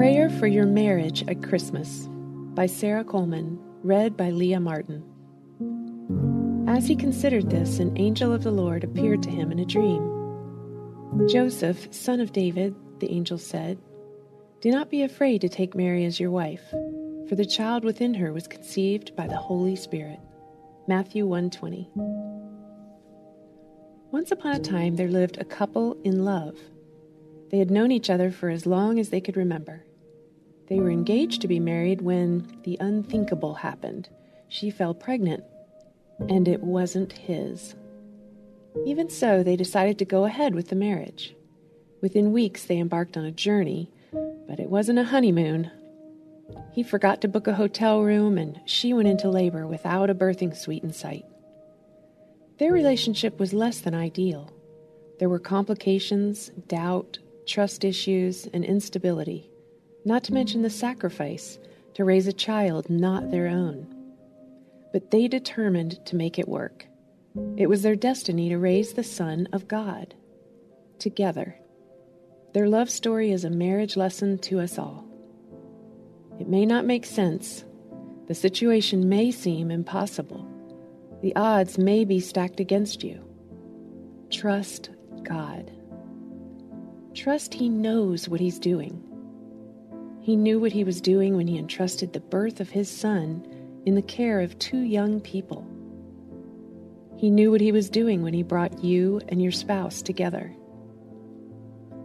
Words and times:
Prayer 0.00 0.30
for 0.30 0.46
Your 0.46 0.64
Marriage 0.64 1.28
at 1.28 1.42
Christmas 1.42 2.08
by 2.54 2.64
Sarah 2.64 3.04
Coleman, 3.04 3.58
read 3.82 4.16
by 4.16 4.30
Leah 4.30 4.58
Martin. 4.58 5.04
As 6.66 6.88
he 6.88 6.96
considered 6.96 7.50
this, 7.50 7.80
an 7.80 7.98
angel 7.98 8.32
of 8.32 8.42
the 8.42 8.50
Lord 8.50 8.82
appeared 8.82 9.22
to 9.24 9.30
him 9.30 9.52
in 9.52 9.58
a 9.58 9.66
dream. 9.66 11.28
Joseph, 11.28 11.92
son 11.92 12.18
of 12.18 12.32
David, 12.32 12.74
the 13.00 13.10
angel 13.10 13.36
said, 13.36 13.76
Do 14.62 14.70
not 14.70 14.88
be 14.88 15.02
afraid 15.02 15.42
to 15.42 15.50
take 15.50 15.74
Mary 15.74 16.06
as 16.06 16.18
your 16.18 16.30
wife, 16.30 16.64
for 17.28 17.34
the 17.34 17.44
child 17.44 17.84
within 17.84 18.14
her 18.14 18.32
was 18.32 18.48
conceived 18.48 19.14
by 19.16 19.26
the 19.26 19.36
Holy 19.36 19.76
Spirit. 19.76 20.18
Matthew 20.88 21.26
1:20. 21.26 21.90
Once 24.10 24.32
upon 24.32 24.52
a 24.52 24.60
time 24.60 24.96
there 24.96 25.08
lived 25.08 25.36
a 25.36 25.44
couple 25.44 25.98
in 26.04 26.24
love. 26.24 26.58
They 27.50 27.58
had 27.58 27.70
known 27.70 27.92
each 27.92 28.08
other 28.08 28.30
for 28.30 28.48
as 28.48 28.64
long 28.64 28.98
as 28.98 29.10
they 29.10 29.20
could 29.20 29.36
remember. 29.36 29.84
They 30.70 30.78
were 30.78 30.90
engaged 30.90 31.42
to 31.42 31.48
be 31.48 31.58
married 31.58 32.00
when 32.00 32.46
the 32.62 32.78
unthinkable 32.80 33.54
happened. 33.54 34.08
She 34.48 34.70
fell 34.70 34.94
pregnant, 34.94 35.42
and 36.28 36.46
it 36.46 36.62
wasn't 36.62 37.12
his. 37.12 37.74
Even 38.86 39.10
so, 39.10 39.42
they 39.42 39.56
decided 39.56 39.98
to 39.98 40.04
go 40.04 40.24
ahead 40.24 40.54
with 40.54 40.68
the 40.68 40.76
marriage. 40.76 41.34
Within 42.00 42.32
weeks, 42.32 42.64
they 42.64 42.78
embarked 42.78 43.16
on 43.16 43.24
a 43.24 43.32
journey, 43.32 43.90
but 44.46 44.60
it 44.60 44.70
wasn't 44.70 45.00
a 45.00 45.04
honeymoon. 45.04 45.72
He 46.72 46.84
forgot 46.84 47.20
to 47.22 47.28
book 47.28 47.48
a 47.48 47.54
hotel 47.54 48.02
room, 48.02 48.38
and 48.38 48.60
she 48.64 48.92
went 48.92 49.08
into 49.08 49.28
labor 49.28 49.66
without 49.66 50.08
a 50.08 50.14
birthing 50.14 50.56
suite 50.56 50.84
in 50.84 50.92
sight. 50.92 51.24
Their 52.58 52.72
relationship 52.72 53.40
was 53.40 53.52
less 53.52 53.80
than 53.80 53.94
ideal. 53.94 54.52
There 55.18 55.28
were 55.28 55.40
complications, 55.40 56.50
doubt, 56.68 57.18
trust 57.44 57.84
issues, 57.84 58.46
and 58.54 58.64
instability, 58.64 59.50
not 60.04 60.24
to 60.24 60.34
mention 60.34 60.62
the 60.62 60.70
sacrifice 60.70 61.58
to 61.94 62.04
raise 62.04 62.26
a 62.26 62.32
child 62.32 62.88
not 62.88 63.30
their 63.30 63.48
own. 63.48 63.86
But 64.92 65.10
they 65.10 65.28
determined 65.28 66.04
to 66.06 66.16
make 66.16 66.38
it 66.38 66.48
work. 66.48 66.86
It 67.56 67.68
was 67.68 67.82
their 67.82 67.96
destiny 67.96 68.48
to 68.48 68.58
raise 68.58 68.94
the 68.94 69.04
Son 69.04 69.48
of 69.52 69.68
God. 69.68 70.14
Together. 70.98 71.56
Their 72.52 72.68
love 72.68 72.90
story 72.90 73.30
is 73.30 73.44
a 73.44 73.50
marriage 73.50 73.96
lesson 73.96 74.38
to 74.38 74.60
us 74.60 74.78
all. 74.78 75.04
It 76.40 76.48
may 76.48 76.66
not 76.66 76.86
make 76.86 77.06
sense. 77.06 77.64
The 78.26 78.34
situation 78.34 79.08
may 79.08 79.30
seem 79.30 79.70
impossible. 79.70 80.46
The 81.22 81.36
odds 81.36 81.78
may 81.78 82.04
be 82.04 82.18
stacked 82.18 82.60
against 82.60 83.04
you. 83.04 83.22
Trust 84.30 84.90
God. 85.22 85.70
Trust 87.14 87.54
He 87.54 87.68
knows 87.68 88.28
what 88.28 88.40
He's 88.40 88.58
doing. 88.58 89.04
He 90.30 90.36
knew 90.36 90.60
what 90.60 90.70
He 90.70 90.84
was 90.84 91.00
doing 91.00 91.36
when 91.36 91.48
He 91.48 91.58
entrusted 91.58 92.12
the 92.12 92.20
birth 92.20 92.60
of 92.60 92.70
His 92.70 92.88
Son 92.88 93.44
in 93.84 93.96
the 93.96 94.00
care 94.00 94.40
of 94.40 94.56
two 94.60 94.78
young 94.78 95.20
people. 95.20 95.66
He 97.16 97.30
knew 97.30 97.50
what 97.50 97.60
He 97.60 97.72
was 97.72 97.90
doing 97.90 98.22
when 98.22 98.32
He 98.32 98.44
brought 98.44 98.84
you 98.84 99.20
and 99.28 99.42
your 99.42 99.50
spouse 99.50 100.02
together. 100.02 100.54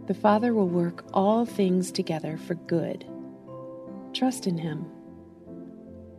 The 0.08 0.14
Father 0.14 0.52
will 0.54 0.66
work 0.66 1.04
all 1.14 1.46
things 1.46 1.92
together 1.92 2.36
for 2.36 2.56
good. 2.56 3.06
Trust 4.12 4.48
in 4.48 4.58
Him. 4.58 4.86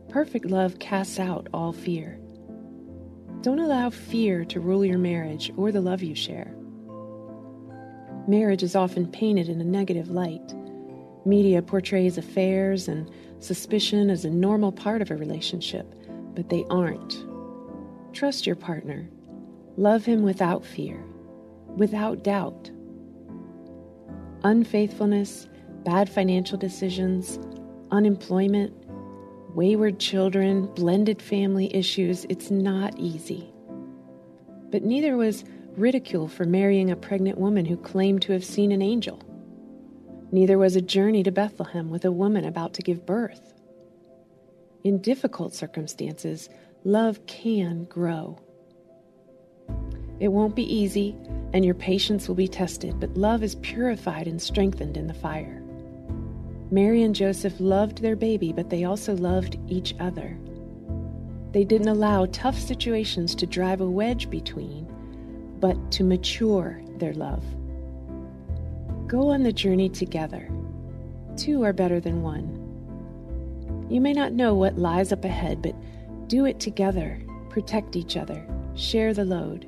Perfect 0.07 0.45
love 0.45 0.79
casts 0.79 1.19
out 1.19 1.49
all 1.53 1.73
fear. 1.73 2.21
Don't 3.41 3.59
allow 3.59 3.89
fear 3.89 4.45
to 4.45 4.61
rule 4.61 4.85
your 4.85 4.97
marriage 4.97 5.51
or 5.57 5.73
the 5.73 5.81
love 5.81 6.01
you 6.01 6.15
share. 6.15 6.55
Marriage 8.29 8.63
is 8.63 8.77
often 8.77 9.11
painted 9.11 9.49
in 9.49 9.59
a 9.59 9.65
negative 9.65 10.09
light. 10.09 10.53
Media 11.27 11.61
portrays 11.61 12.17
affairs 12.17 12.87
and 12.87 13.11
suspicion 13.39 14.09
as 14.09 14.23
a 14.23 14.29
normal 14.29 14.71
part 14.71 15.01
of 15.01 15.11
a 15.11 15.15
relationship, 15.17 15.85
but 16.33 16.47
they 16.47 16.63
aren't. 16.69 17.25
Trust 18.13 18.47
your 18.47 18.55
partner. 18.55 19.09
Love 19.75 20.05
him 20.05 20.23
without 20.23 20.65
fear, 20.65 21.03
without 21.75 22.23
doubt. 22.23 22.71
Unfaithfulness, 24.45 25.49
bad 25.83 26.09
financial 26.09 26.57
decisions, 26.57 27.37
unemployment, 27.91 28.73
wayward 29.53 29.99
children, 29.99 30.67
blended 30.75 31.21
family 31.21 31.75
issues, 31.75 32.25
it's 32.29 32.49
not 32.49 32.97
easy. 32.97 33.51
But 34.71 34.83
neither 34.83 35.17
was 35.17 35.43
ridicule 35.75 36.29
for 36.29 36.45
marrying 36.45 36.89
a 36.89 36.95
pregnant 36.95 37.37
woman 37.37 37.65
who 37.65 37.75
claimed 37.75 38.21
to 38.21 38.31
have 38.31 38.45
seen 38.45 38.71
an 38.71 38.81
angel. 38.81 39.21
Neither 40.31 40.57
was 40.57 40.75
a 40.75 40.81
journey 40.81 41.23
to 41.23 41.31
Bethlehem 41.31 41.89
with 41.89 42.03
a 42.03 42.11
woman 42.11 42.43
about 42.43 42.73
to 42.75 42.81
give 42.81 43.05
birth. 43.05 43.53
In 44.83 45.01
difficult 45.01 45.53
circumstances, 45.53 46.49
love 46.83 47.25
can 47.25 47.85
grow. 47.85 48.39
It 50.19 50.29
won't 50.29 50.55
be 50.55 50.73
easy, 50.73 51.15
and 51.53 51.63
your 51.63 51.75
patience 51.75 52.27
will 52.27 52.35
be 52.35 52.47
tested, 52.47 52.99
but 52.99 53.15
love 53.15 53.43
is 53.43 53.55
purified 53.55 54.27
and 54.27 54.41
strengthened 54.41 54.97
in 54.97 55.07
the 55.07 55.13
fire. 55.13 55.61
Mary 56.71 57.03
and 57.03 57.15
Joseph 57.15 57.59
loved 57.59 58.01
their 58.01 58.15
baby, 58.15 58.51
but 58.51 58.69
they 58.69 58.83
also 58.83 59.15
loved 59.15 59.57
each 59.69 59.95
other. 59.99 60.37
They 61.51 61.63
didn't 61.63 61.87
allow 61.87 62.25
tough 62.25 62.59
situations 62.59 63.33
to 63.35 63.45
drive 63.45 63.79
a 63.79 63.89
wedge 63.89 64.29
between, 64.29 64.85
but 65.59 65.91
to 65.93 66.03
mature 66.03 66.81
their 66.97 67.13
love. 67.13 67.43
Go 69.07 69.29
on 69.29 69.43
the 69.43 69.53
journey 69.53 69.89
together. 69.89 70.49
Two 71.37 71.63
are 71.63 71.73
better 71.73 71.99
than 71.99 72.21
one. 72.21 73.87
You 73.89 74.01
may 74.01 74.13
not 74.13 74.33
know 74.33 74.53
what 74.53 74.77
lies 74.77 75.11
up 75.11 75.23
ahead, 75.23 75.61
but 75.61 75.75
do 76.27 76.45
it 76.45 76.59
together. 76.59 77.21
Protect 77.49 77.95
each 77.95 78.17
other. 78.17 78.45
Share 78.75 79.13
the 79.13 79.25
load. 79.25 79.67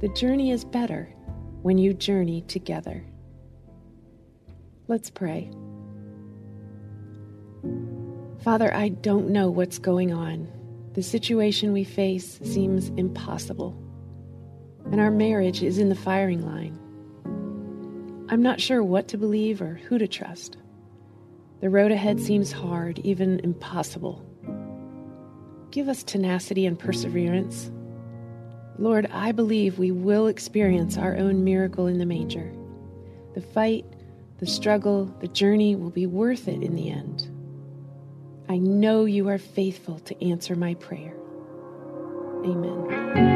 The 0.00 0.08
journey 0.08 0.50
is 0.50 0.64
better 0.64 1.08
when 1.62 1.78
you 1.78 1.94
journey 1.94 2.42
together. 2.42 3.04
Let's 4.88 5.10
pray. 5.10 5.50
Father, 8.42 8.74
I 8.74 8.88
don't 8.88 9.30
know 9.30 9.48
what's 9.48 9.78
going 9.78 10.12
on. 10.12 10.48
The 10.94 11.02
situation 11.02 11.72
we 11.72 11.84
face 11.84 12.38
seems 12.42 12.88
impossible 12.96 13.80
and 14.92 15.00
our 15.00 15.10
marriage 15.10 15.62
is 15.62 15.78
in 15.78 15.88
the 15.88 15.94
firing 15.94 16.44
line. 16.46 16.78
I'm 18.36 18.42
not 18.42 18.60
sure 18.60 18.82
what 18.84 19.08
to 19.08 19.16
believe 19.16 19.62
or 19.62 19.80
who 19.88 19.96
to 19.96 20.06
trust. 20.06 20.58
The 21.62 21.70
road 21.70 21.90
ahead 21.90 22.20
seems 22.20 22.52
hard, 22.52 22.98
even 22.98 23.40
impossible. 23.40 24.22
Give 25.70 25.88
us 25.88 26.04
tenacity 26.04 26.66
and 26.66 26.78
perseverance. 26.78 27.70
Lord, 28.76 29.08
I 29.10 29.32
believe 29.32 29.78
we 29.78 29.90
will 29.90 30.26
experience 30.26 30.98
our 30.98 31.16
own 31.16 31.44
miracle 31.44 31.86
in 31.86 31.96
the 31.96 32.04
manger. 32.04 32.52
The 33.32 33.40
fight, 33.40 33.86
the 34.36 34.46
struggle, 34.46 35.06
the 35.20 35.28
journey 35.28 35.74
will 35.74 35.88
be 35.88 36.04
worth 36.04 36.46
it 36.46 36.62
in 36.62 36.74
the 36.76 36.90
end. 36.90 37.30
I 38.50 38.58
know 38.58 39.06
you 39.06 39.30
are 39.30 39.38
faithful 39.38 39.98
to 40.00 40.22
answer 40.22 40.54
my 40.54 40.74
prayer. 40.74 41.14
Amen. 42.44 43.35